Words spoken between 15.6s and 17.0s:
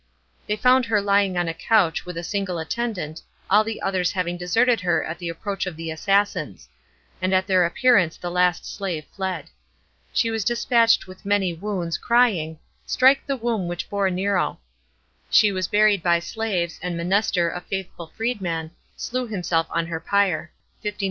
buried by slaves, and